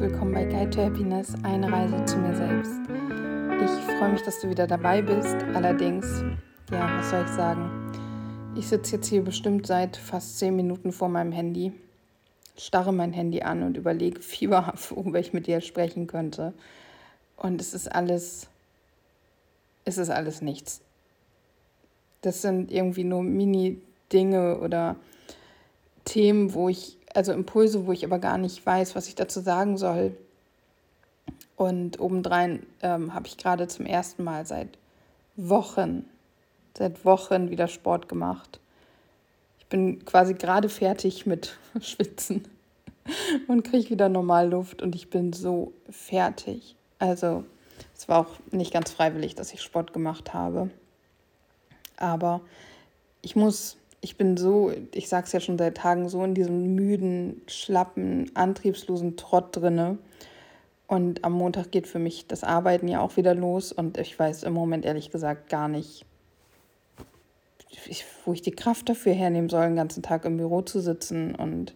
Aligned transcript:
willkommen 0.00 0.32
bei 0.32 0.44
Guide 0.44 0.70
to 0.70 0.80
Happiness, 0.80 1.34
eine 1.42 1.72
Reise 1.72 2.04
zu 2.04 2.18
mir 2.18 2.32
selbst. 2.32 2.78
Ich 3.60 3.96
freue 3.96 4.12
mich, 4.12 4.22
dass 4.22 4.40
du 4.40 4.48
wieder 4.48 4.68
dabei 4.68 5.02
bist. 5.02 5.34
Allerdings, 5.54 6.22
ja, 6.70 6.98
was 6.98 7.10
soll 7.10 7.24
ich 7.24 7.30
sagen? 7.30 7.92
Ich 8.56 8.68
sitze 8.68 8.94
jetzt 8.94 9.08
hier 9.08 9.22
bestimmt 9.22 9.66
seit 9.66 9.96
fast 9.96 10.38
zehn 10.38 10.54
Minuten 10.54 10.92
vor 10.92 11.08
meinem 11.08 11.32
Handy, 11.32 11.72
starre 12.56 12.92
mein 12.92 13.12
Handy 13.12 13.42
an 13.42 13.64
und 13.64 13.76
überlege 13.76 14.20
fieberhaft, 14.20 14.90
worüber 14.96 15.18
ich 15.18 15.32
mit 15.32 15.48
dir 15.48 15.60
sprechen 15.60 16.06
könnte. 16.06 16.52
Und 17.36 17.60
es 17.60 17.74
ist 17.74 17.92
alles, 17.92 18.46
es 19.84 19.98
ist 19.98 20.10
alles 20.10 20.42
nichts. 20.42 20.80
Das 22.20 22.40
sind 22.40 22.70
irgendwie 22.70 23.04
nur 23.04 23.24
Mini-Dinge 23.24 24.60
oder 24.60 24.94
Themen, 26.04 26.54
wo 26.54 26.68
ich 26.68 26.97
also 27.18 27.32
Impulse, 27.32 27.84
wo 27.84 27.90
ich 27.90 28.04
aber 28.04 28.20
gar 28.20 28.38
nicht 28.38 28.64
weiß, 28.64 28.94
was 28.94 29.08
ich 29.08 29.16
dazu 29.16 29.40
sagen 29.40 29.76
soll. 29.76 30.16
Und 31.56 31.98
obendrein 31.98 32.64
ähm, 32.80 33.12
habe 33.12 33.26
ich 33.26 33.36
gerade 33.36 33.66
zum 33.66 33.86
ersten 33.86 34.22
Mal 34.22 34.46
seit 34.46 34.68
Wochen, 35.34 36.08
seit 36.78 37.04
Wochen 37.04 37.50
wieder 37.50 37.66
Sport 37.66 38.08
gemacht. 38.08 38.60
Ich 39.58 39.66
bin 39.66 40.04
quasi 40.04 40.34
gerade 40.34 40.68
fertig 40.68 41.26
mit 41.26 41.58
Schwitzen 41.80 42.46
und 43.48 43.64
kriege 43.64 43.90
wieder 43.90 44.08
normal 44.08 44.50
Luft 44.50 44.80
und 44.80 44.94
ich 44.94 45.10
bin 45.10 45.32
so 45.32 45.72
fertig. 45.90 46.76
Also 47.00 47.42
es 47.96 48.08
war 48.08 48.20
auch 48.20 48.38
nicht 48.52 48.72
ganz 48.72 48.92
freiwillig, 48.92 49.34
dass 49.34 49.52
ich 49.52 49.60
Sport 49.60 49.92
gemacht 49.92 50.34
habe. 50.34 50.70
Aber 51.96 52.42
ich 53.22 53.34
muss 53.34 53.76
ich 54.00 54.16
bin 54.16 54.36
so, 54.36 54.72
ich 54.92 55.08
sag's 55.08 55.32
ja 55.32 55.40
schon 55.40 55.58
seit 55.58 55.76
Tagen, 55.76 56.08
so 56.08 56.22
in 56.22 56.34
diesem 56.34 56.74
müden, 56.74 57.42
schlappen, 57.46 58.30
antriebslosen 58.34 59.16
Trott 59.16 59.56
drinne. 59.56 59.98
Und 60.86 61.24
am 61.24 61.32
Montag 61.32 61.70
geht 61.70 61.86
für 61.86 61.98
mich 61.98 62.26
das 62.26 62.44
Arbeiten 62.44 62.88
ja 62.88 63.00
auch 63.00 63.16
wieder 63.16 63.34
los 63.34 63.72
und 63.72 63.98
ich 63.98 64.18
weiß 64.18 64.44
im 64.44 64.54
Moment 64.54 64.86
ehrlich 64.86 65.10
gesagt 65.10 65.50
gar 65.50 65.68
nicht, 65.68 66.06
wo 68.24 68.32
ich 68.32 68.40
die 68.40 68.52
Kraft 68.52 68.88
dafür 68.88 69.12
hernehmen 69.12 69.50
soll, 69.50 69.66
den 69.66 69.76
ganzen 69.76 70.02
Tag 70.02 70.24
im 70.24 70.38
Büro 70.38 70.62
zu 70.62 70.80
sitzen 70.80 71.34
und 71.34 71.74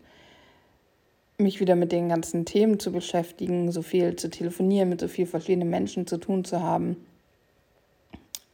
mich 1.36 1.60
wieder 1.60 1.76
mit 1.76 1.92
den 1.92 2.08
ganzen 2.08 2.44
Themen 2.46 2.78
zu 2.78 2.92
beschäftigen, 2.92 3.70
so 3.70 3.82
viel 3.82 4.16
zu 4.16 4.30
telefonieren, 4.30 4.88
mit 4.88 5.00
so 5.00 5.08
vielen 5.08 5.28
verschiedenen 5.28 5.70
Menschen 5.70 6.06
zu 6.06 6.18
tun 6.18 6.44
zu 6.44 6.62
haben. 6.62 6.96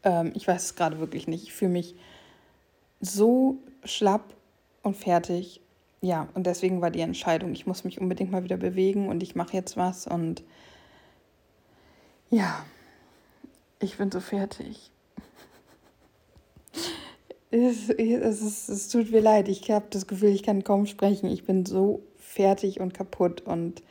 Ähm, 0.03 0.33
ich 0.35 0.49
weiß 0.49 0.65
es 0.65 0.75
gerade 0.75 0.99
wirklich 0.99 1.29
nicht. 1.29 1.45
Ich 1.45 1.53
fühle 1.53 1.73
mich 1.73 1.95
so 3.01 3.59
schlapp 3.85 4.35
und 4.83 4.97
fertig. 4.97 5.61
Ja, 6.01 6.29
und 6.35 6.47
deswegen 6.47 6.81
war 6.81 6.91
die 6.91 7.01
Entscheidung, 7.01 7.53
ich 7.53 7.67
muss 7.67 7.85
mich 7.85 8.01
unbedingt 8.01 8.31
mal 8.31 8.45
wieder 8.45 8.57
bewegen 8.57 9.09
und 9.09 9.23
ich 9.23 9.35
mache 9.35 9.55
jetzt 9.55 9.77
was 9.77 10.07
und 10.07 10.45
ja, 12.31 12.65
ich 13.81 13.97
bin 13.97 14.11
so 14.11 14.21
fertig. 14.21 14.91
Es, 17.51 17.89
es, 17.89 18.43
es, 18.43 18.69
es 18.69 18.89
tut 18.91 19.11
mir 19.11 19.21
leid, 19.23 19.49
ich 19.49 19.71
habe 19.71 19.87
das 19.89 20.07
Gefühl, 20.07 20.29
ich 20.29 20.43
kann 20.43 20.65
kaum 20.65 20.85
sprechen. 20.85 21.31
Ich 21.31 21.47
bin 21.47 21.65
so 21.65 22.03
fertig 22.19 22.79
und 22.79 22.93
kaputt 22.93 23.41
und 23.41 23.83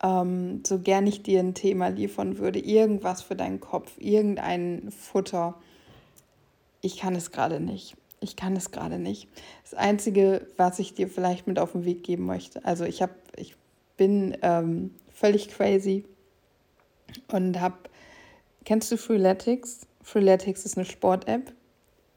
ähm, 0.00 0.62
so 0.64 0.78
gern 0.78 1.04
ich 1.08 1.24
dir 1.24 1.40
ein 1.40 1.54
Thema 1.54 1.88
liefern 1.88 2.38
würde, 2.38 2.60
irgendwas 2.60 3.20
für 3.20 3.34
deinen 3.34 3.58
Kopf, 3.58 3.94
irgendein 3.98 4.92
Futter. 4.92 5.56
Ich 6.82 6.98
kann 6.98 7.16
es 7.16 7.32
gerade 7.32 7.58
nicht 7.58 7.96
ich 8.24 8.36
kann 8.36 8.56
es 8.56 8.72
gerade 8.72 8.98
nicht. 8.98 9.28
Das 9.62 9.74
Einzige, 9.74 10.46
was 10.56 10.78
ich 10.78 10.94
dir 10.94 11.08
vielleicht 11.08 11.46
mit 11.46 11.58
auf 11.58 11.72
den 11.72 11.84
Weg 11.84 12.02
geben 12.02 12.26
möchte, 12.26 12.64
also 12.64 12.84
ich 12.84 13.02
habe, 13.02 13.14
ich 13.36 13.56
bin 13.96 14.36
ähm, 14.42 14.94
völlig 15.12 15.48
crazy 15.48 16.04
und 17.28 17.60
habe, 17.60 17.76
kennst 18.64 18.90
du 18.90 18.96
Freeletics? 18.96 19.86
Freeletics 20.02 20.64
ist 20.64 20.76
eine 20.76 20.84
Sport-App, 20.84 21.52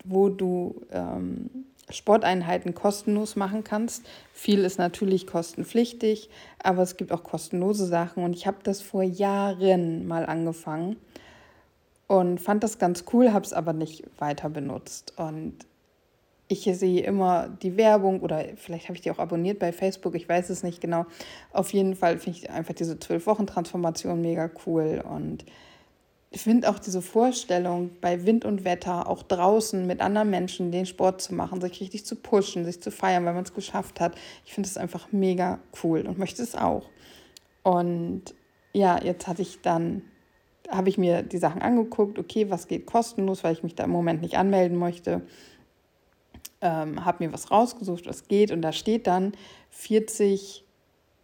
wo 0.03 0.29
du 0.29 0.81
ähm, 0.91 1.49
Sporteinheiten 1.89 2.73
kostenlos 2.73 3.35
machen 3.35 3.63
kannst. 3.63 4.05
Viel 4.33 4.65
ist 4.65 4.77
natürlich 4.77 5.27
kostenpflichtig, 5.27 6.29
aber 6.61 6.81
es 6.81 6.97
gibt 6.97 7.11
auch 7.11 7.23
kostenlose 7.23 7.85
Sachen 7.85 8.23
und 8.23 8.33
ich 8.33 8.45
habe 8.45 8.57
das 8.63 8.81
vor 8.81 9.03
Jahren 9.03 10.07
mal 10.07 10.25
angefangen 10.25 10.97
und 12.07 12.39
fand 12.39 12.63
das 12.63 12.77
ganz 12.77 13.05
cool, 13.13 13.31
habe 13.31 13.45
es 13.45 13.53
aber 13.53 13.73
nicht 13.73 14.03
weiter 14.19 14.49
benutzt 14.49 15.13
und 15.17 15.65
ich 16.47 16.63
sehe 16.63 17.01
immer 17.01 17.49
die 17.61 17.75
Werbung 17.75 18.21
oder 18.21 18.43
vielleicht 18.55 18.85
habe 18.85 18.95
ich 18.95 19.01
die 19.01 19.11
auch 19.11 19.19
abonniert 19.19 19.59
bei 19.59 19.73
Facebook, 19.73 20.15
ich 20.15 20.29
weiß 20.29 20.49
es 20.49 20.63
nicht 20.63 20.79
genau. 20.79 21.05
Auf 21.51 21.73
jeden 21.73 21.95
Fall 21.95 22.19
finde 22.19 22.39
ich 22.39 22.49
einfach 22.49 22.73
diese 22.73 22.99
zwölf 22.99 23.27
Wochen 23.27 23.47
Transformation 23.47 24.21
mega 24.21 24.49
cool 24.65 25.03
und 25.09 25.45
ich 26.29 26.41
finde 26.41 26.69
auch 26.69 26.79
diese 26.79 27.01
Vorstellung, 27.01 27.91
bei 28.01 28.25
Wind 28.25 28.43
und 28.43 28.65
Wetter 28.65 29.07
auch 29.07 29.23
draußen 29.23 29.87
mit 29.87 30.01
anderen 30.01 30.29
Menschen 30.29 30.71
den 30.71 30.85
Sport 30.85 31.21
zu 31.21 31.33
machen, 31.33 31.61
sich 31.61 31.79
richtig 31.79 32.05
zu 32.05 32.15
pushen, 32.15 32.65
sich 32.65 32.81
zu 32.81 32.91
feiern, 32.91 33.25
weil 33.25 33.33
man 33.33 33.43
es 33.43 33.53
geschafft 33.53 34.01
hat. 34.01 34.13
Ich 34.45 34.53
finde 34.53 34.67
es 34.67 34.77
einfach 34.77 35.11
mega 35.11 35.59
cool 35.83 36.01
und 36.01 36.17
möchte 36.17 36.43
es 36.43 36.53
auch. 36.53 36.89
Und 37.63 38.35
ja, 38.73 39.01
jetzt 39.01 39.25
hatte 39.27 39.41
ich 39.41 39.61
dann, 39.61 40.01
habe 40.69 40.89
ich 40.89 40.97
mir 40.97 41.23
die 41.23 41.37
Sachen 41.37 41.61
angeguckt, 41.61 42.19
okay, 42.19 42.49
was 42.49 42.67
geht 42.67 42.85
kostenlos, 42.85 43.45
weil 43.45 43.53
ich 43.53 43.63
mich 43.63 43.75
da 43.75 43.85
im 43.85 43.91
Moment 43.91 44.21
nicht 44.21 44.37
anmelden 44.37 44.77
möchte 44.77 45.21
ähm, 46.61 47.05
habe 47.05 47.25
mir 47.25 47.33
was 47.33 47.51
rausgesucht, 47.51 48.07
was 48.07 48.27
geht. 48.27 48.51
Und 48.51 48.61
da 48.61 48.71
steht 48.71 49.07
dann 49.07 49.33
40 49.71 50.65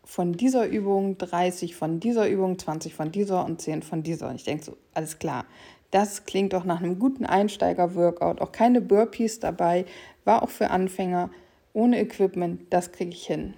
von 0.03 0.33
dieser 0.33 0.67
Übung, 0.67 1.17
30 1.17 1.75
von 1.75 1.99
dieser 1.99 2.27
Übung, 2.27 2.59
20 2.59 2.93
von 2.93 3.11
dieser 3.11 3.45
und 3.45 3.61
10 3.61 3.83
von 3.83 4.03
dieser. 4.03 4.29
Und 4.29 4.35
ich 4.35 4.43
denke 4.43 4.63
so, 4.63 4.77
alles 4.93 5.19
klar, 5.19 5.45
das 5.91 6.25
klingt 6.25 6.53
doch 6.53 6.65
nach 6.65 6.81
einem 6.81 6.99
guten 6.99 7.25
Einsteiger-Workout, 7.25 8.41
auch 8.41 8.51
keine 8.51 8.81
Burpees 8.81 9.39
dabei, 9.39 9.85
war 10.25 10.43
auch 10.43 10.49
für 10.49 10.71
Anfänger, 10.71 11.29
ohne 11.73 11.99
Equipment, 11.99 12.61
das 12.71 12.91
kriege 12.91 13.11
ich 13.11 13.25
hin. 13.25 13.53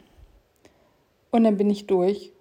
Und 1.32 1.44
dann 1.44 1.58
bin 1.58 1.70
ich 1.70 1.88
durch, 1.88 2.32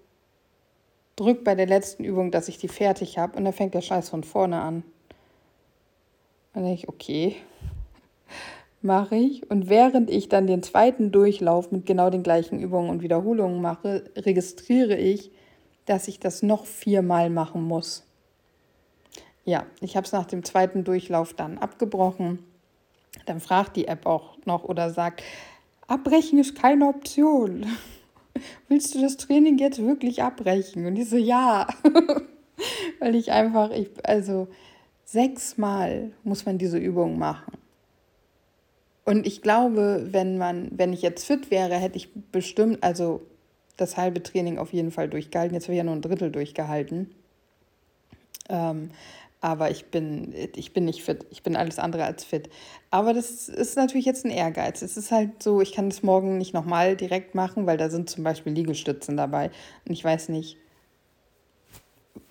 drück 1.15 1.43
bei 1.43 1.55
der 1.55 1.67
letzten 1.67 2.03
Übung, 2.03 2.31
dass 2.31 2.47
ich 2.47 2.57
die 2.57 2.67
fertig 2.67 3.17
habe 3.17 3.37
und 3.37 3.45
dann 3.45 3.53
fängt 3.53 3.73
der 3.73 3.81
Scheiß 3.81 4.09
von 4.09 4.23
vorne 4.23 4.61
an. 4.61 4.83
Dann 6.53 6.63
denke 6.63 6.79
ich, 6.79 6.89
okay, 6.89 7.37
mache 8.85 9.15
ich. 9.15 9.49
Und 9.49 9.67
während 9.67 10.09
ich 10.09 10.29
dann 10.29 10.47
den 10.47 10.63
zweiten 10.63 11.11
Durchlauf 11.11 11.71
mit 11.71 11.85
genau 11.85 12.09
den 12.09 12.23
gleichen 12.23 12.59
Übungen 12.59 12.89
und 12.89 13.01
Wiederholungen 13.01 13.61
mache, 13.61 14.05
registriere 14.15 14.95
ich, 14.95 15.31
dass 15.85 16.07
ich 16.07 16.19
das 16.19 16.43
noch 16.43 16.65
viermal 16.65 17.29
machen 17.29 17.63
muss. 17.63 18.05
Ja, 19.43 19.65
ich 19.81 19.95
habe 19.95 20.05
es 20.05 20.11
nach 20.11 20.25
dem 20.25 20.43
zweiten 20.43 20.83
Durchlauf 20.83 21.33
dann 21.33 21.57
abgebrochen. 21.57 22.39
Dann 23.25 23.39
fragt 23.39 23.75
die 23.75 23.87
App 23.87 24.05
auch 24.05 24.37
noch 24.45 24.63
oder 24.63 24.89
sagt, 24.91 25.23
abbrechen 25.87 26.39
ist 26.39 26.55
keine 26.55 26.87
Option. 26.87 27.65
Willst 28.67 28.95
du 28.95 29.01
das 29.01 29.17
Training 29.17 29.57
jetzt 29.57 29.81
wirklich 29.81 30.23
abbrechen? 30.23 30.85
Und 30.85 30.95
ich 30.95 31.09
so, 31.09 31.17
ja. 31.17 31.67
Weil 32.99 33.15
ich 33.15 33.31
einfach, 33.31 33.69
ich, 33.71 33.89
also 34.03 34.47
sechsmal 35.03 36.11
muss 36.23 36.45
man 36.45 36.57
diese 36.57 36.77
Übung 36.77 37.19
machen. 37.19 37.64
Und 39.05 39.27
ich 39.27 39.41
glaube, 39.41 40.07
wenn 40.11 40.37
man, 40.37 40.69
wenn 40.71 40.91
ich 40.91 41.03
jetzt 41.03 41.25
fit 41.25 41.51
wäre, 41.51 41.75
hätte 41.75 41.97
ich 41.97 42.09
bestimmt, 42.31 42.83
also 42.83 43.21
das 43.77 43.97
halbe 43.97 44.23
Training 44.23 44.57
auf 44.57 44.73
jeden 44.73 44.91
Fall 44.91 45.07
durchgehalten. 45.07 45.53
Jetzt 45.53 45.65
habe 45.65 45.73
ich 45.73 45.77
ja 45.77 45.83
nur 45.83 45.95
ein 45.95 46.01
Drittel 46.01 46.31
durchgehalten. 46.31 47.13
Ähm, 48.49 48.89
aber 49.41 49.69
ich 49.69 49.85
bin, 49.91 50.33
ich 50.55 50.73
bin 50.73 50.85
nicht 50.85 51.03
fit. 51.03 51.27
Ich 51.29 51.43
bin 51.43 51.55
alles 51.55 51.77
andere 51.77 52.03
als 52.05 52.23
fit. 52.23 52.49
Aber 52.89 53.13
das 53.13 53.47
ist 53.47 53.75
natürlich 53.75 54.05
jetzt 54.05 54.25
ein 54.25 54.31
Ehrgeiz. 54.31 54.81
Es 54.81 54.97
ist 54.97 55.11
halt 55.11 55.43
so, 55.43 55.61
ich 55.61 55.71
kann 55.73 55.89
das 55.89 56.01
morgen 56.01 56.39
nicht 56.39 56.55
nochmal 56.55 56.95
direkt 56.95 57.35
machen, 57.35 57.67
weil 57.67 57.77
da 57.77 57.91
sind 57.91 58.09
zum 58.09 58.23
Beispiel 58.23 58.53
Liegestützen 58.53 59.17
dabei. 59.17 59.51
Und 59.85 59.93
ich 59.93 60.03
weiß 60.03 60.29
nicht, 60.29 60.57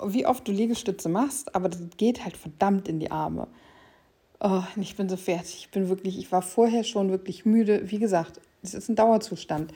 wie 0.02 0.26
oft 0.26 0.48
du 0.48 0.50
Liegestütze 0.50 1.08
machst, 1.08 1.54
aber 1.54 1.69
das 1.69 1.82
geht 1.96 2.25
halt 2.25 2.37
verdammt 2.37 2.88
in 2.88 2.98
die 2.98 3.12
Arme. 3.12 3.46
Oh, 4.46 4.62
ich 4.76 4.94
bin 4.94 5.08
so 5.08 5.17
fertig. 5.17 5.56
Ich 5.61 5.70
bin 5.70 5.88
wirklich, 5.88 6.19
ich 6.19 6.31
war 6.31 6.43
vorher 6.43 6.85
schon 6.85 7.11
wirklich 7.11 7.46
müde. 7.46 7.91
Wie 7.91 7.99
gesagt, 7.99 8.43
es 8.62 8.75
ist 8.75 8.91
ein 8.91 8.94
Dauerzustand. 8.94 9.73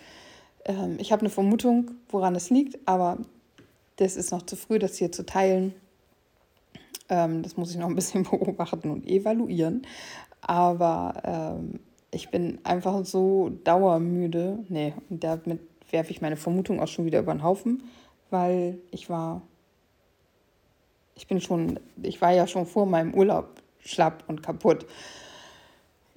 Ähm, 0.66 0.98
ich 1.00 1.10
habe 1.10 1.20
eine 1.20 1.30
Vermutung, 1.30 1.92
woran 2.10 2.34
es 2.34 2.50
liegt, 2.50 2.78
aber 2.86 3.16
das 3.96 4.18
ist 4.18 4.30
noch 4.30 4.42
zu 4.42 4.56
früh, 4.56 4.78
das 4.78 4.98
hier 4.98 5.10
zu 5.10 5.24
teilen. 5.24 5.74
Ähm, 7.08 7.42
das 7.42 7.56
muss 7.56 7.70
ich 7.70 7.78
noch 7.78 7.88
ein 7.88 7.94
bisschen 7.94 8.24
beobachten 8.30 8.90
und 8.90 9.06
evaluieren. 9.06 9.86
Aber 10.42 11.14
ähm, 11.24 11.80
ich 12.10 12.28
bin 12.28 12.58
einfach 12.62 13.06
so 13.06 13.48
dauermüde. 13.64 14.58
Nee, 14.68 14.92
und 15.08 15.24
damit 15.24 15.60
werfe 15.90 16.10
ich 16.10 16.20
meine 16.20 16.36
Vermutung 16.36 16.78
auch 16.80 16.88
schon 16.88 17.06
wieder 17.06 17.20
über 17.20 17.32
den 17.32 17.42
Haufen, 17.42 17.84
weil 18.28 18.76
ich 18.90 19.08
war, 19.08 19.40
ich 21.14 21.26
bin 21.26 21.40
schon, 21.40 21.80
ich 22.02 22.20
war 22.20 22.32
ja 22.34 22.46
schon 22.46 22.66
vor 22.66 22.84
meinem 22.84 23.14
Urlaub 23.14 23.62
schlapp 23.84 24.24
und 24.26 24.42
kaputt. 24.42 24.86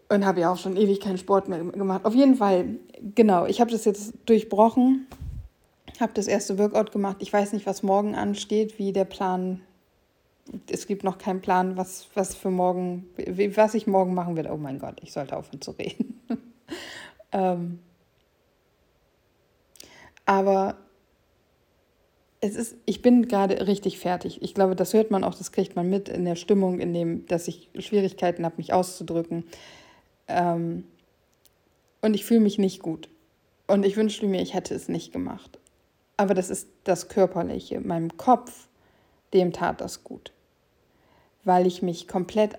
Und 0.09 0.25
habe 0.25 0.41
ja 0.41 0.51
auch 0.51 0.57
schon 0.57 0.75
ewig 0.75 0.99
keinen 0.99 1.17
Sport 1.17 1.47
mehr 1.47 1.59
gemacht. 1.59 2.03
Auf 2.03 2.13
jeden 2.13 2.35
Fall, 2.35 2.75
genau, 3.15 3.45
ich 3.45 3.61
habe 3.61 3.71
das 3.71 3.85
jetzt 3.85 4.13
durchbrochen, 4.25 5.07
habe 5.99 6.11
das 6.13 6.27
erste 6.27 6.57
Workout 6.57 6.91
gemacht. 6.91 7.17
Ich 7.19 7.31
weiß 7.31 7.53
nicht, 7.53 7.65
was 7.65 7.81
morgen 7.81 8.15
ansteht, 8.15 8.77
wie 8.77 8.91
der 8.91 9.05
Plan. 9.05 9.61
Es 10.69 10.85
gibt 10.85 11.03
noch 11.03 11.17
keinen 11.17 11.39
Plan, 11.39 11.77
was, 11.77 12.07
was 12.13 12.35
für 12.35 12.49
morgen, 12.49 13.07
was 13.55 13.73
ich 13.73 13.87
morgen 13.87 14.13
machen 14.13 14.35
werde. 14.35 14.51
Oh 14.51 14.57
mein 14.57 14.79
Gott, 14.79 14.99
ich 15.01 15.13
sollte 15.13 15.37
aufhören 15.37 15.61
zu 15.61 15.71
reden. 15.71 16.19
ähm, 17.31 17.79
aber 20.25 20.75
es 22.41 22.55
ist, 22.55 22.75
ich 22.85 23.03
bin 23.03 23.27
gerade 23.27 23.67
richtig 23.67 23.99
fertig. 23.99 24.41
Ich 24.41 24.55
glaube, 24.55 24.75
das 24.75 24.93
hört 24.93 25.11
man 25.11 25.23
auch, 25.23 25.35
das 25.35 25.51
kriegt 25.51 25.75
man 25.75 25.89
mit 25.89 26.09
in 26.09 26.25
der 26.25 26.35
Stimmung, 26.35 26.79
in 26.79 26.91
dem, 26.91 27.25
dass 27.27 27.47
ich 27.47 27.69
Schwierigkeiten 27.77 28.43
habe, 28.43 28.57
mich 28.57 28.73
auszudrücken. 28.73 29.43
Ähm, 30.27 30.85
und 32.01 32.15
ich 32.15 32.25
fühle 32.25 32.39
mich 32.39 32.57
nicht 32.57 32.81
gut. 32.81 33.09
Und 33.67 33.85
ich 33.85 33.95
wünschte 33.95 34.25
mir, 34.25 34.41
ich 34.41 34.55
hätte 34.55 34.73
es 34.73 34.89
nicht 34.89 35.13
gemacht. 35.13 35.59
Aber 36.17 36.33
das 36.33 36.49
ist 36.49 36.67
das 36.83 37.09
Körperliche. 37.09 37.79
Meinem 37.79 38.17
Kopf, 38.17 38.67
dem 39.33 39.53
tat 39.53 39.79
das 39.79 40.03
gut. 40.03 40.31
Weil 41.43 41.67
ich 41.67 41.83
mich 41.83 42.07
komplett 42.07 42.57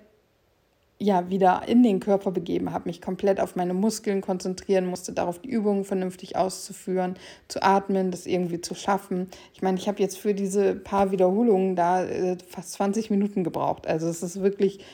ja 1.02 1.28
wieder 1.28 1.62
in 1.66 1.82
den 1.82 2.00
Körper 2.00 2.30
begeben 2.30 2.72
habe, 2.72 2.88
mich 2.88 3.00
komplett 3.00 3.40
auf 3.40 3.56
meine 3.56 3.74
Muskeln 3.74 4.20
konzentrieren 4.20 4.86
musste, 4.86 5.12
darauf 5.12 5.40
die 5.40 5.50
Übungen 5.50 5.84
vernünftig 5.84 6.36
auszuführen, 6.36 7.16
zu 7.48 7.62
atmen, 7.62 8.10
das 8.10 8.26
irgendwie 8.26 8.60
zu 8.60 8.74
schaffen. 8.74 9.28
Ich 9.52 9.62
meine, 9.62 9.78
ich 9.78 9.88
habe 9.88 10.00
jetzt 10.00 10.18
für 10.18 10.34
diese 10.34 10.74
paar 10.74 11.10
Wiederholungen 11.10 11.76
da 11.76 12.04
äh, 12.04 12.36
fast 12.48 12.72
20 12.72 13.10
Minuten 13.10 13.44
gebraucht. 13.44 13.86
Also 13.86 14.08
es 14.08 14.22
ist 14.22 14.42
wirklich, 14.42 14.84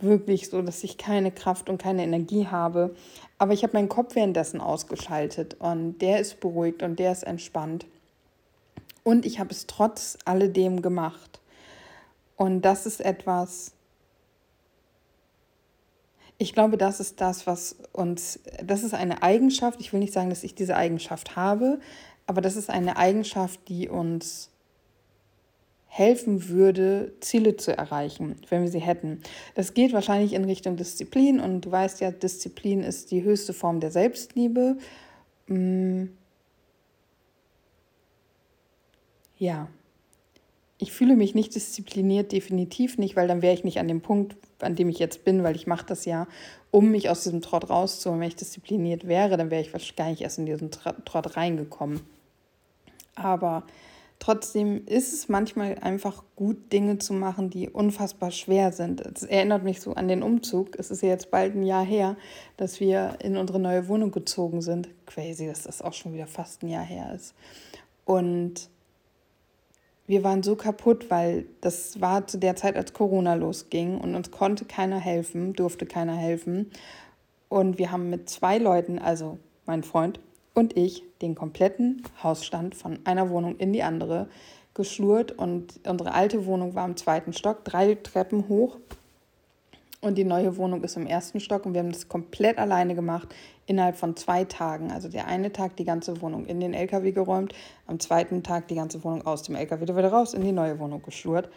wirklich 0.00 0.50
so, 0.50 0.62
dass 0.62 0.82
ich 0.84 0.98
keine 0.98 1.30
Kraft 1.30 1.68
und 1.70 1.80
keine 1.80 2.02
Energie 2.02 2.46
habe. 2.48 2.94
Aber 3.38 3.52
ich 3.52 3.62
habe 3.62 3.74
meinen 3.74 3.88
Kopf 3.88 4.14
währenddessen 4.14 4.60
ausgeschaltet 4.60 5.56
und 5.58 5.98
der 5.98 6.20
ist 6.20 6.40
beruhigt 6.40 6.82
und 6.82 6.98
der 6.98 7.12
ist 7.12 7.22
entspannt. 7.22 7.86
Und 9.04 9.26
ich 9.26 9.40
habe 9.40 9.50
es 9.50 9.66
trotz 9.66 10.18
alledem 10.24 10.82
gemacht. 10.82 11.40
Und 12.36 12.62
das 12.62 12.86
ist 12.86 13.00
etwas, 13.00 13.72
ich 16.42 16.52
glaube, 16.52 16.76
das 16.76 16.98
ist 16.98 17.20
das, 17.20 17.46
was 17.46 17.76
uns, 17.92 18.40
das 18.64 18.82
ist 18.82 18.94
eine 18.94 19.22
Eigenschaft, 19.22 19.80
ich 19.80 19.92
will 19.92 20.00
nicht 20.00 20.12
sagen, 20.12 20.28
dass 20.28 20.42
ich 20.42 20.56
diese 20.56 20.76
Eigenschaft 20.76 21.36
habe, 21.36 21.78
aber 22.26 22.40
das 22.40 22.56
ist 22.56 22.68
eine 22.68 22.96
Eigenschaft, 22.96 23.60
die 23.68 23.88
uns 23.88 24.50
helfen 25.86 26.48
würde, 26.48 27.12
Ziele 27.20 27.56
zu 27.56 27.76
erreichen, 27.76 28.36
wenn 28.48 28.62
wir 28.62 28.70
sie 28.70 28.80
hätten. 28.80 29.22
Das 29.54 29.72
geht 29.72 29.92
wahrscheinlich 29.92 30.32
in 30.32 30.44
Richtung 30.44 30.76
Disziplin 30.76 31.38
und 31.38 31.60
du 31.60 31.70
weißt 31.70 32.00
ja, 32.00 32.10
Disziplin 32.10 32.82
ist 32.82 33.12
die 33.12 33.22
höchste 33.22 33.52
Form 33.52 33.78
der 33.78 33.92
Selbstliebe. 33.92 34.78
Mm. 35.46 36.06
Ja, 39.38 39.68
ich 40.82 40.90
fühle 40.90 41.14
mich 41.14 41.36
nicht 41.36 41.54
diszipliniert, 41.54 42.32
definitiv 42.32 42.98
nicht, 42.98 43.14
weil 43.14 43.28
dann 43.28 43.40
wäre 43.40 43.54
ich 43.54 43.62
nicht 43.62 43.78
an 43.78 43.86
dem 43.86 44.00
Punkt, 44.00 44.36
an 44.58 44.74
dem 44.74 44.88
ich 44.88 44.98
jetzt 44.98 45.24
bin, 45.24 45.44
weil 45.44 45.54
ich 45.54 45.68
mache 45.68 45.86
das 45.86 46.04
ja, 46.06 46.26
um 46.72 46.90
mich 46.90 47.08
aus 47.08 47.22
diesem 47.22 47.40
Trott 47.40 47.70
rauszuholen. 47.70 48.20
Wenn 48.20 48.28
ich 48.28 48.36
diszipliniert 48.36 49.06
wäre, 49.06 49.36
dann 49.36 49.52
wäre 49.52 49.62
ich 49.62 49.72
wahrscheinlich 49.72 49.96
gar 49.96 50.10
nicht 50.10 50.22
erst 50.22 50.38
in 50.38 50.46
diesen 50.46 50.72
Trott 50.72 51.36
reingekommen. 51.36 52.00
Aber 53.14 53.62
trotzdem 54.18 54.84
ist 54.86 55.12
es 55.12 55.28
manchmal 55.28 55.78
einfach 55.78 56.24
gut, 56.34 56.72
Dinge 56.72 56.98
zu 56.98 57.12
machen, 57.12 57.48
die 57.48 57.68
unfassbar 57.70 58.32
schwer 58.32 58.72
sind. 58.72 59.02
Es 59.02 59.22
erinnert 59.22 59.62
mich 59.62 59.80
so 59.80 59.94
an 59.94 60.08
den 60.08 60.24
Umzug. 60.24 60.76
Es 60.80 60.90
ist 60.90 61.02
ja 61.02 61.10
jetzt 61.10 61.30
bald 61.30 61.54
ein 61.54 61.62
Jahr 61.62 61.84
her, 61.84 62.16
dass 62.56 62.80
wir 62.80 63.18
in 63.22 63.36
unsere 63.36 63.60
neue 63.60 63.86
Wohnung 63.86 64.10
gezogen 64.10 64.62
sind. 64.62 64.88
Crazy, 65.06 65.46
dass 65.46 65.62
das 65.62 65.80
auch 65.80 65.92
schon 65.92 66.12
wieder 66.12 66.26
fast 66.26 66.64
ein 66.64 66.68
Jahr 66.68 66.84
her 66.84 67.12
ist. 67.14 67.34
Und 68.04 68.68
wir 70.06 70.24
waren 70.24 70.42
so 70.42 70.56
kaputt, 70.56 71.10
weil 71.10 71.46
das 71.60 72.00
war 72.00 72.26
zu 72.26 72.38
der 72.38 72.56
Zeit, 72.56 72.76
als 72.76 72.92
Corona 72.92 73.34
losging 73.34 73.98
und 73.98 74.14
uns 74.14 74.30
konnte 74.30 74.64
keiner 74.64 74.98
helfen, 74.98 75.52
durfte 75.52 75.86
keiner 75.86 76.16
helfen. 76.16 76.70
Und 77.48 77.78
wir 77.78 77.92
haben 77.92 78.10
mit 78.10 78.28
zwei 78.28 78.58
Leuten, 78.58 78.98
also 78.98 79.38
mein 79.66 79.82
Freund 79.82 80.20
und 80.54 80.76
ich, 80.76 81.04
den 81.20 81.34
kompletten 81.34 82.02
Hausstand 82.22 82.74
von 82.74 82.98
einer 83.04 83.30
Wohnung 83.30 83.56
in 83.56 83.72
die 83.72 83.82
andere 83.82 84.28
geschlurrt. 84.74 85.32
Und 85.32 85.80
unsere 85.86 86.14
alte 86.14 86.46
Wohnung 86.46 86.74
war 86.74 86.86
im 86.86 86.96
zweiten 86.96 87.32
Stock, 87.32 87.64
drei 87.64 87.94
Treppen 87.94 88.48
hoch. 88.48 88.78
Und 90.04 90.18
die 90.18 90.24
neue 90.24 90.56
Wohnung 90.56 90.82
ist 90.82 90.96
im 90.96 91.06
ersten 91.06 91.38
Stock 91.38 91.64
und 91.64 91.74
wir 91.74 91.80
haben 91.80 91.92
das 91.92 92.08
komplett 92.08 92.58
alleine 92.58 92.96
gemacht 92.96 93.32
innerhalb 93.66 93.96
von 93.96 94.16
zwei 94.16 94.42
Tagen. 94.42 94.90
Also 94.90 95.08
der 95.08 95.28
eine 95.28 95.52
Tag 95.52 95.76
die 95.76 95.84
ganze 95.84 96.20
Wohnung 96.20 96.44
in 96.46 96.58
den 96.58 96.74
LKW 96.74 97.12
geräumt, 97.12 97.54
am 97.86 98.00
zweiten 98.00 98.42
Tag 98.42 98.66
die 98.66 98.74
ganze 98.74 99.04
Wohnung 99.04 99.24
aus 99.24 99.44
dem 99.44 99.54
LKW 99.54 99.82
wieder 99.82 100.10
raus 100.10 100.34
in 100.34 100.42
die 100.42 100.50
neue 100.50 100.80
Wohnung 100.80 101.02
geschlurrt. 101.02 101.50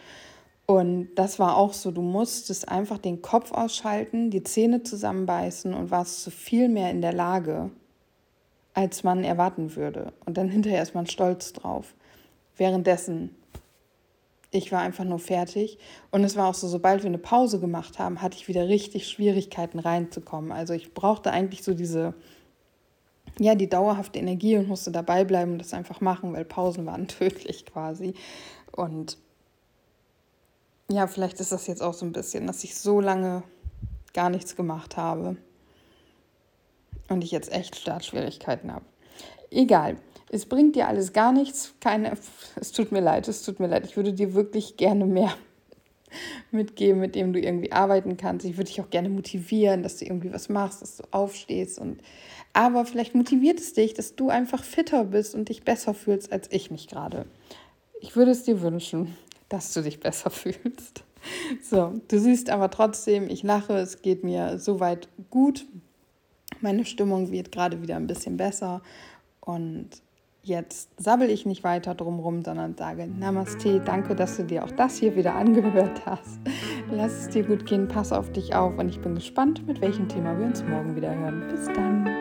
Und 0.64 1.08
das 1.16 1.40
war 1.40 1.56
auch 1.56 1.72
so, 1.72 1.90
du 1.90 2.02
musstest 2.02 2.68
einfach 2.68 2.98
den 2.98 3.20
Kopf 3.20 3.50
ausschalten, 3.50 4.30
die 4.30 4.44
Zähne 4.44 4.84
zusammenbeißen 4.84 5.74
und 5.74 5.90
warst 5.90 6.22
zu 6.22 6.30
viel 6.30 6.68
mehr 6.68 6.92
in 6.92 7.02
der 7.02 7.12
Lage, 7.12 7.72
als 8.74 9.02
man 9.02 9.24
erwarten 9.24 9.74
würde. 9.74 10.12
Und 10.24 10.36
dann 10.36 10.48
hinterher 10.48 10.82
ist 10.82 10.94
man 10.94 11.08
stolz 11.08 11.52
drauf. 11.52 11.94
Währenddessen 12.56 13.34
ich 14.50 14.72
war 14.72 14.80
einfach 14.80 15.04
nur 15.04 15.18
fertig. 15.18 15.78
Und 16.10 16.24
es 16.24 16.36
war 16.36 16.48
auch 16.48 16.54
so, 16.54 16.68
sobald 16.68 17.02
wir 17.02 17.08
eine 17.08 17.18
Pause 17.18 17.60
gemacht 17.60 17.98
haben, 17.98 18.22
hatte 18.22 18.36
ich 18.36 18.48
wieder 18.48 18.68
richtig 18.68 19.08
Schwierigkeiten 19.08 19.78
reinzukommen. 19.78 20.52
Also 20.52 20.72
ich 20.72 20.94
brauchte 20.94 21.30
eigentlich 21.30 21.62
so 21.62 21.74
diese, 21.74 22.14
ja, 23.38 23.54
die 23.54 23.68
dauerhafte 23.68 24.18
Energie 24.18 24.56
und 24.56 24.68
musste 24.68 24.90
dabei 24.90 25.24
bleiben 25.24 25.52
und 25.52 25.58
das 25.58 25.74
einfach 25.74 26.00
machen, 26.00 26.32
weil 26.32 26.44
Pausen 26.44 26.86
waren 26.86 27.08
tödlich 27.08 27.66
quasi. 27.66 28.14
Und 28.72 29.18
ja, 30.88 31.06
vielleicht 31.06 31.40
ist 31.40 31.52
das 31.52 31.66
jetzt 31.66 31.82
auch 31.82 31.94
so 31.94 32.06
ein 32.06 32.12
bisschen, 32.12 32.46
dass 32.46 32.62
ich 32.62 32.76
so 32.76 33.00
lange 33.00 33.42
gar 34.14 34.30
nichts 34.30 34.56
gemacht 34.56 34.96
habe 34.96 35.36
und 37.08 37.24
ich 37.24 37.32
jetzt 37.32 37.52
echt 37.52 37.76
Startschwierigkeiten 37.76 38.72
habe. 38.72 38.84
Egal 39.50 39.96
es 40.30 40.46
bringt 40.46 40.76
dir 40.76 40.88
alles 40.88 41.12
gar 41.12 41.32
nichts. 41.32 41.74
Keine, 41.80 42.12
es 42.56 42.72
tut 42.72 42.92
mir 42.92 43.00
leid, 43.00 43.28
es 43.28 43.42
tut 43.42 43.60
mir 43.60 43.68
leid. 43.68 43.84
Ich 43.84 43.96
würde 43.96 44.12
dir 44.12 44.34
wirklich 44.34 44.76
gerne 44.76 45.06
mehr 45.06 45.32
mitgeben, 46.50 47.00
mit 47.00 47.14
dem 47.14 47.32
du 47.32 47.40
irgendwie 47.40 47.72
arbeiten 47.72 48.16
kannst. 48.16 48.44
Ich 48.44 48.56
würde 48.56 48.68
dich 48.68 48.80
auch 48.80 48.90
gerne 48.90 49.08
motivieren, 49.08 49.82
dass 49.82 49.98
du 49.98 50.04
irgendwie 50.04 50.32
was 50.32 50.48
machst, 50.48 50.82
dass 50.82 50.96
du 50.96 51.04
aufstehst. 51.12 51.78
Und, 51.78 52.00
aber 52.52 52.84
vielleicht 52.84 53.14
motiviert 53.14 53.60
es 53.60 53.72
dich, 53.72 53.94
dass 53.94 54.16
du 54.16 54.28
einfach 54.28 54.64
fitter 54.64 55.04
bist 55.04 55.34
und 55.34 55.48
dich 55.48 55.62
besser 55.62 55.94
fühlst 55.94 56.32
als 56.32 56.50
ich 56.50 56.70
mich 56.70 56.88
gerade. 56.88 57.26
Ich 58.00 58.16
würde 58.16 58.32
es 58.32 58.42
dir 58.42 58.60
wünschen, 58.62 59.16
dass 59.48 59.72
du 59.72 59.82
dich 59.82 60.00
besser 60.00 60.30
fühlst. 60.30 61.04
So, 61.62 61.94
du 62.08 62.20
siehst 62.20 62.50
aber 62.50 62.70
trotzdem, 62.70 63.28
ich 63.28 63.42
lache, 63.42 63.74
es 63.74 64.02
geht 64.02 64.22
mir 64.22 64.58
soweit 64.58 65.08
gut. 65.30 65.66
Meine 66.60 66.84
Stimmung 66.84 67.30
wird 67.30 67.50
gerade 67.52 67.82
wieder 67.82 67.96
ein 67.96 68.06
bisschen 68.06 68.36
besser 68.36 68.80
und 69.40 70.02
Jetzt 70.46 70.90
sabbel 70.96 71.28
ich 71.28 71.44
nicht 71.44 71.64
weiter 71.64 71.96
drumherum, 71.96 72.44
sondern 72.44 72.76
sage 72.76 73.08
Namaste, 73.08 73.80
danke, 73.80 74.14
dass 74.14 74.36
du 74.36 74.44
dir 74.44 74.62
auch 74.62 74.70
das 74.70 74.96
hier 74.96 75.16
wieder 75.16 75.34
angehört 75.34 76.06
hast. 76.06 76.38
Lass 76.88 77.12
es 77.14 77.28
dir 77.30 77.42
gut 77.42 77.66
gehen, 77.66 77.88
pass 77.88 78.12
auf 78.12 78.30
dich 78.30 78.54
auf 78.54 78.78
und 78.78 78.88
ich 78.88 79.00
bin 79.00 79.16
gespannt, 79.16 79.66
mit 79.66 79.80
welchem 79.80 80.08
Thema 80.08 80.38
wir 80.38 80.46
uns 80.46 80.62
morgen 80.62 80.94
wieder 80.94 81.12
hören. 81.12 81.48
Bis 81.50 81.66
dann. 81.74 82.15